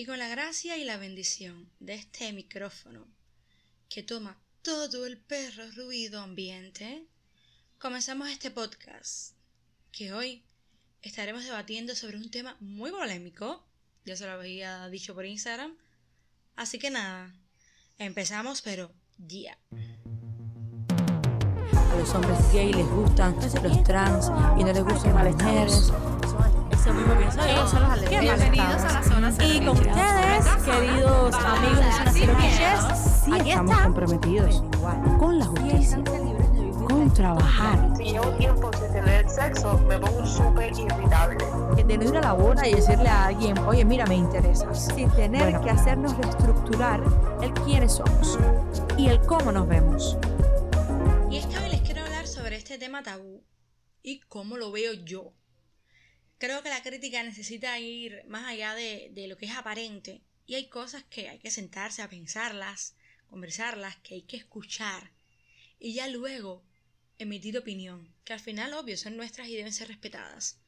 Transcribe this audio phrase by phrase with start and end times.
[0.00, 3.06] Y con la gracia y la bendición de este micrófono
[3.90, 7.04] que toma todo el perro ruido ambiente,
[7.76, 9.34] comenzamos este podcast
[9.92, 10.42] que hoy
[11.02, 13.62] estaremos debatiendo sobre un tema muy polémico,
[14.06, 15.76] ya se lo había dicho por Instagram,
[16.56, 17.34] así que nada,
[17.98, 19.58] empezamos pero ya.
[21.74, 24.28] A los hombres gay les gustan los trans
[24.58, 25.92] y no les gustan las mujeres.
[26.80, 32.80] Bienvenidos a la zona Y con ustedes, queridos amigos de Zona Cero Clichés,
[33.24, 33.82] sí Aquí estamos está.
[33.84, 34.62] comprometidos
[35.18, 35.98] con la justicia,
[36.88, 41.44] con trabajar, Si llevo tiempo sin tener sexo, me pongo súper irritable.
[41.84, 45.10] de no ir a la boda y decirle a alguien, oye, mira, me interesas, sin
[45.10, 45.60] tener Bueno.
[45.62, 47.00] que hacernos reestructurar
[47.42, 48.38] el quiénes somos
[48.96, 50.16] y el cómo nos vemos.
[51.30, 53.42] Y es que hoy les quiero hablar sobre este tema tabú
[54.02, 55.32] y cómo lo veo yo.
[56.40, 60.54] Creo que la crítica necesita ir más allá de, de lo que es aparente y
[60.54, 62.96] hay cosas que hay que sentarse a pensarlas,
[63.28, 65.12] conversarlas, que hay que escuchar
[65.78, 66.64] y ya luego
[67.18, 70.58] emitir opinión, que al final, obvio, son nuestras y deben ser respetadas.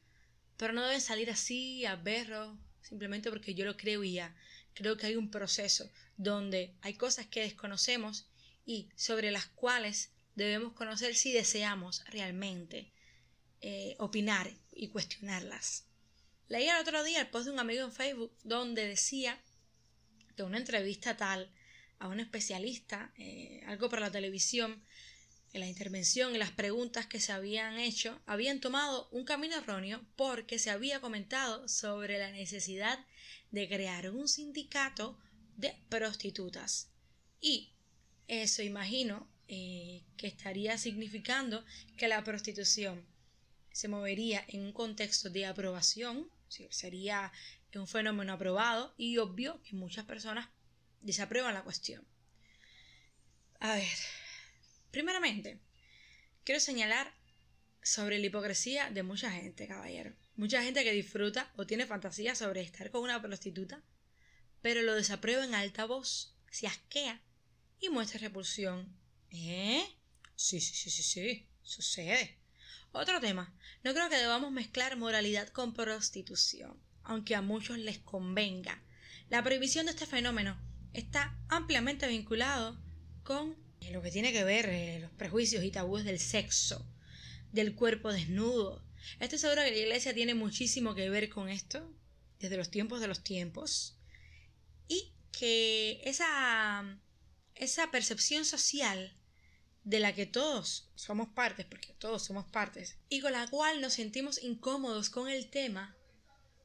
[0.57, 4.35] Pero no deben salir así, a berro, simplemente porque yo lo creo y ya.
[4.75, 8.27] Creo que hay un proceso donde hay cosas que desconocemos
[8.63, 12.93] y sobre las cuales debemos conocer si deseamos realmente
[13.65, 15.85] eh, opinar y cuestionarlas.
[16.49, 19.39] Leí el otro día el post de un amigo en Facebook donde decía
[20.35, 21.49] que una entrevista tal
[21.97, 24.83] a un especialista, eh, algo para la televisión,
[25.53, 30.03] en la intervención y las preguntas que se habían hecho habían tomado un camino erróneo
[30.17, 32.99] porque se había comentado sobre la necesidad
[33.51, 35.17] de crear un sindicato
[35.55, 36.89] de prostitutas.
[37.39, 37.71] Y
[38.27, 41.63] eso imagino eh, que estaría significando
[41.95, 43.12] que la prostitución
[43.73, 46.29] se movería en un contexto de aprobación,
[46.69, 47.33] sería
[47.73, 50.47] un fenómeno aprobado y obvio que muchas personas
[51.01, 52.07] desaprueban la cuestión.
[53.59, 53.97] A ver,
[54.91, 55.59] primeramente,
[56.43, 57.11] quiero señalar
[57.81, 60.13] sobre la hipocresía de mucha gente, caballero.
[60.35, 63.83] Mucha gente que disfruta o tiene fantasía sobre estar con una prostituta,
[64.61, 67.21] pero lo desaprueba en alta voz, se asquea
[67.79, 68.95] y muestra repulsión.
[69.31, 69.83] ¿Eh?
[70.35, 72.42] Sí, sí, sí, sí, sí, sucede.
[72.95, 73.51] Otro tema.
[73.83, 78.83] No creo que debamos mezclar moralidad con prostitución, aunque a muchos les convenga.
[79.29, 80.61] La prohibición de este fenómeno
[80.93, 82.79] está ampliamente vinculado
[83.23, 83.57] con
[83.91, 86.87] lo que tiene que ver eh, los prejuicios y tabúes del sexo,
[87.51, 88.85] del cuerpo desnudo.
[89.19, 91.91] Estoy segura que la iglesia tiene muchísimo que ver con esto,
[92.39, 93.97] desde los tiempos de los tiempos,
[94.87, 96.99] y que esa,
[97.55, 99.17] esa percepción social
[99.83, 103.93] de la que todos somos partes, porque todos somos partes, y con la cual nos
[103.93, 105.95] sentimos incómodos con el tema,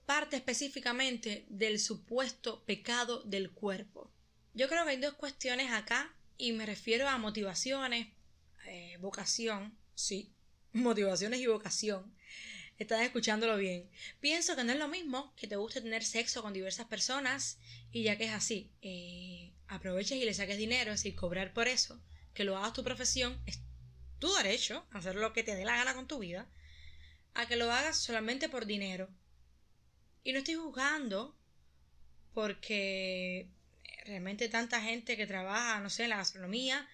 [0.07, 4.11] parte específicamente del supuesto pecado del cuerpo.
[4.55, 8.09] Yo creo que hay dos cuestiones acá, y me refiero a motivaciones,
[8.67, 10.33] eh, vocación, sí,
[10.73, 12.15] motivaciones y vocación.
[12.79, 13.91] Están escuchándolo bien.
[14.21, 17.59] Pienso que no es lo mismo que te guste tener sexo con diversas personas
[17.91, 22.01] y ya que es así, eh, aproveches y le saques dinero, es cobrar por eso,
[22.35, 23.61] que lo hagas tu profesión, es
[24.19, 26.49] tu derecho a hacer lo que te dé la gana con tu vida,
[27.35, 29.09] a que lo hagas solamente por dinero.
[30.25, 31.37] Y no estoy juzgando
[32.35, 33.49] porque
[34.05, 36.89] realmente tanta gente que trabaja, no sé, en la gastronomía,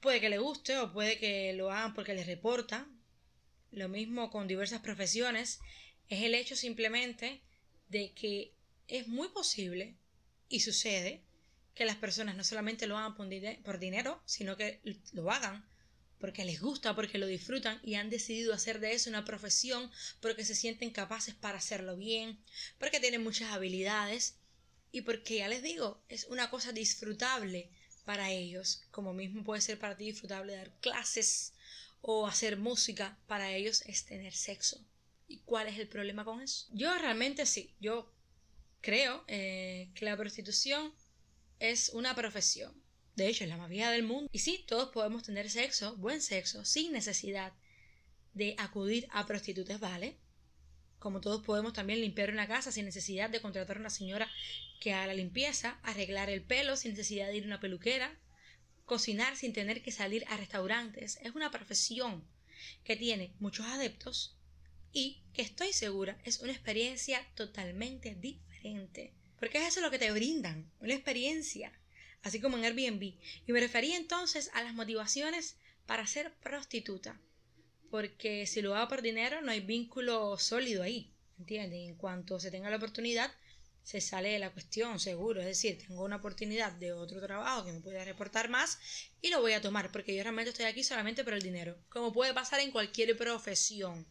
[0.00, 2.86] puede que le guste o puede que lo hagan porque les reporta.
[3.70, 5.60] Lo mismo con diversas profesiones.
[6.08, 7.42] Es el hecho simplemente
[7.88, 8.54] de que
[8.86, 9.96] es muy posible
[10.48, 11.22] y sucede
[11.78, 14.80] que las personas no solamente lo hagan por, dine- por dinero, sino que
[15.12, 15.64] lo hagan
[16.18, 19.88] porque les gusta, porque lo disfrutan y han decidido hacer de eso una profesión
[20.20, 22.42] porque se sienten capaces para hacerlo bien,
[22.80, 24.38] porque tienen muchas habilidades
[24.90, 27.70] y porque ya les digo, es una cosa disfrutable
[28.04, 31.52] para ellos, como mismo puede ser para ti disfrutable dar clases
[32.00, 34.84] o hacer música, para ellos es tener sexo.
[35.28, 36.66] ¿Y cuál es el problema con eso?
[36.72, 38.12] Yo realmente sí, yo
[38.80, 40.92] creo eh, que la prostitución
[41.60, 42.72] es una profesión.
[43.16, 44.28] De hecho, es la más vieja del mundo.
[44.32, 47.52] Y sí, todos podemos tener sexo, buen sexo, sin necesidad
[48.34, 50.16] de acudir a prostitutas, ¿vale?
[50.98, 54.30] Como todos podemos también limpiar una casa sin necesidad de contratar a una señora
[54.80, 58.16] que haga la limpieza, arreglar el pelo sin necesidad de ir a una peluquera,
[58.84, 61.18] cocinar sin tener que salir a restaurantes.
[61.22, 62.24] Es una profesión
[62.84, 64.36] que tiene muchos adeptos
[64.92, 68.47] y que estoy segura es una experiencia totalmente diferente.
[69.58, 71.72] Es eso lo que te brindan, una experiencia,
[72.22, 73.02] así como en Airbnb.
[73.44, 77.20] Y me refería entonces a las motivaciones para ser prostituta.
[77.90, 81.88] Porque si lo hago por dinero no hay vínculo sólido ahí, ¿entiendes?
[81.88, 83.32] En cuanto se tenga la oportunidad,
[83.82, 85.40] se sale de la cuestión, seguro.
[85.40, 88.78] Es decir, tengo una oportunidad de otro trabajo que me pueda reportar más
[89.20, 92.12] y lo voy a tomar porque yo realmente estoy aquí solamente por el dinero, como
[92.12, 94.06] puede pasar en cualquier profesión.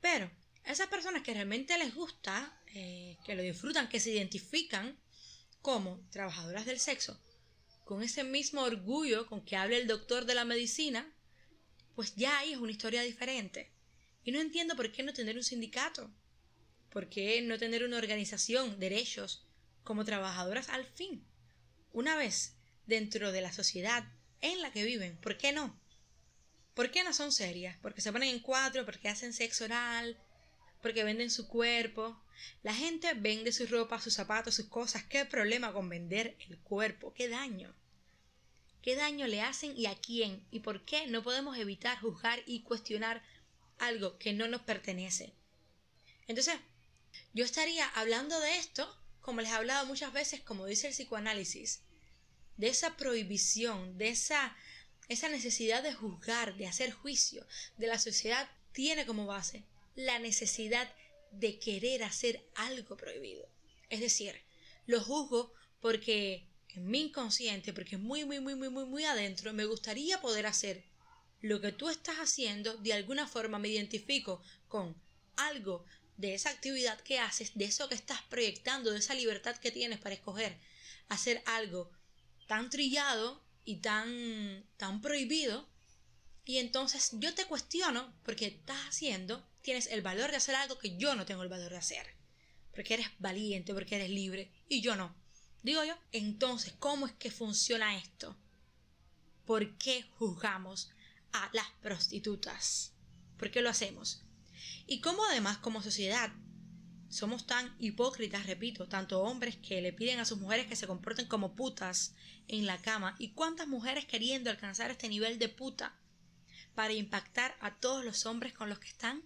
[0.00, 0.28] Pero
[0.64, 4.98] esas personas que realmente les gusta, eh, que lo disfrutan, que se identifican
[5.62, 7.20] como trabajadoras del sexo,
[7.84, 11.10] con ese mismo orgullo con que habla el doctor de la medicina,
[11.94, 13.70] pues ya ahí es una historia diferente.
[14.24, 16.10] Y no entiendo por qué no tener un sindicato,
[16.90, 19.46] por qué no tener una organización, derechos,
[19.82, 21.26] como trabajadoras al fin.
[21.92, 22.54] Una vez
[22.86, 24.04] dentro de la sociedad
[24.40, 25.78] en la que viven, ¿por qué no?
[26.74, 27.76] ¿Por qué no son serias?
[27.82, 30.18] Porque se ponen en cuatro, porque hacen sexo oral,
[30.84, 32.14] porque venden su cuerpo.
[32.62, 35.02] La gente vende su ropa, sus zapatos, sus cosas.
[35.04, 37.14] ¿Qué problema con vender el cuerpo?
[37.14, 37.74] ¿Qué daño?
[38.82, 40.46] ¿Qué daño le hacen y a quién?
[40.50, 43.24] ¿Y por qué no podemos evitar juzgar y cuestionar
[43.78, 45.32] algo que no nos pertenece?
[46.28, 46.56] Entonces,
[47.32, 48.86] yo estaría hablando de esto,
[49.22, 51.80] como les he hablado muchas veces, como dice el psicoanálisis,
[52.58, 54.54] de esa prohibición, de esa,
[55.08, 57.46] esa necesidad de juzgar, de hacer juicio,
[57.78, 59.64] de la sociedad, tiene como base
[59.94, 60.92] la necesidad
[61.30, 63.48] de querer hacer algo prohibido.
[63.90, 64.34] Es decir,
[64.86, 69.64] lo juzgo porque en mi inconsciente, porque muy, muy, muy, muy, muy, muy adentro, me
[69.64, 70.84] gustaría poder hacer
[71.40, 74.96] lo que tú estás haciendo, de alguna forma me identifico con
[75.36, 75.84] algo
[76.16, 79.98] de esa actividad que haces, de eso que estás proyectando, de esa libertad que tienes
[79.98, 80.58] para escoger
[81.08, 81.90] hacer algo
[82.46, 85.68] tan trillado y tan, tan prohibido.
[86.44, 90.96] Y entonces yo te cuestiono porque estás haciendo, tienes el valor de hacer algo que
[90.96, 92.06] yo no tengo el valor de hacer.
[92.74, 95.16] Porque eres valiente, porque eres libre y yo no.
[95.62, 98.36] Digo yo, entonces, ¿cómo es que funciona esto?
[99.46, 100.90] ¿Por qué juzgamos
[101.32, 102.92] a las prostitutas?
[103.38, 104.22] ¿Por qué lo hacemos?
[104.86, 106.30] Y cómo además como sociedad
[107.08, 111.26] somos tan hipócritas, repito, tanto hombres que le piden a sus mujeres que se comporten
[111.26, 112.14] como putas
[112.48, 115.96] en la cama y cuántas mujeres queriendo alcanzar este nivel de puta
[116.74, 119.22] para impactar a todos los hombres con los que están.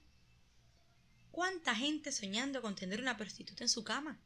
[1.31, 4.21] ¿Cuánta gente soñando con tener una prostituta en su cama?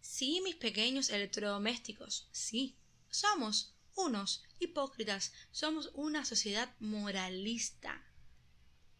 [0.00, 2.76] Sí, mis pequeños electrodomésticos, sí,
[3.10, 8.02] somos unos hipócritas, somos una sociedad moralista,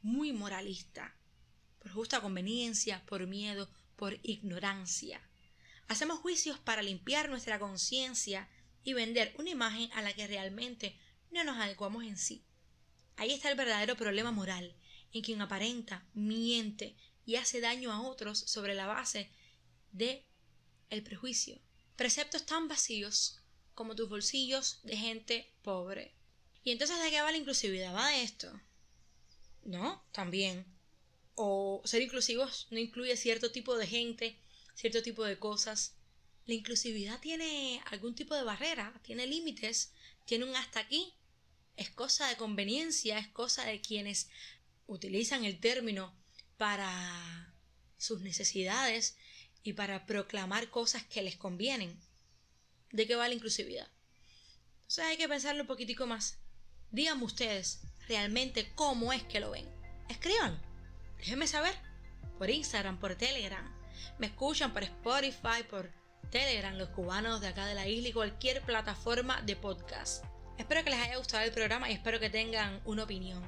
[0.03, 1.17] muy moralista,
[1.79, 5.21] por justa conveniencia, por miedo, por ignorancia.
[5.89, 8.49] Hacemos juicios para limpiar nuestra conciencia
[8.83, 10.99] y vender una imagen a la que realmente
[11.31, 12.45] no nos adecuamos en sí.
[13.17, 14.75] Ahí está el verdadero problema moral,
[15.13, 16.97] en quien aparenta, miente
[17.27, 19.31] y hace daño a otros sobre la base
[19.93, 20.25] de
[20.91, 21.59] el prejuicio.
[21.97, 23.41] Preceptos tan vacíos
[23.75, 26.13] como tus bolsillos de gente pobre.
[26.65, 27.95] ¿Y entonces de qué va la inclusividad?
[27.95, 28.61] ¿Va de esto?
[29.65, 30.67] No, también.
[31.35, 34.37] O ser inclusivos no incluye cierto tipo de gente,
[34.75, 35.95] cierto tipo de cosas.
[36.47, 39.93] La inclusividad tiene algún tipo de barrera, tiene límites,
[40.25, 41.15] tiene un hasta aquí.
[41.77, 44.29] Es cosa de conveniencia, es cosa de quienes
[44.91, 46.13] utilizan el término
[46.57, 47.55] para
[47.97, 49.17] sus necesidades
[49.63, 51.99] y para proclamar cosas que les convienen.
[52.91, 53.89] ¿De qué va la inclusividad?
[54.83, 56.39] Entonces hay que pensarlo un poquitico más.
[56.91, 59.69] Díganme ustedes realmente cómo es que lo ven.
[60.09, 60.61] Escriban.
[61.19, 61.75] Déjenme saber.
[62.39, 63.65] Por Instagram, por Telegram.
[64.19, 65.93] Me escuchan por Spotify, por
[66.31, 70.25] Telegram, los cubanos de acá de la isla y cualquier plataforma de podcast.
[70.61, 73.43] Espero que les haya gustado el programa y espero que tengan una opinión.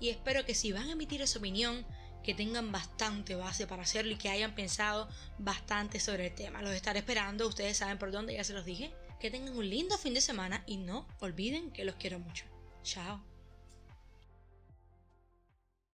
[0.00, 1.86] Y espero que si van a emitir esa opinión,
[2.24, 5.08] que tengan bastante base para hacerlo y que hayan pensado
[5.38, 6.62] bastante sobre el tema.
[6.62, 8.92] Los estaré esperando, ustedes saben por dónde, ya se los dije.
[9.20, 12.44] Que tengan un lindo fin de semana y no olviden que los quiero mucho.
[12.82, 13.35] Chao.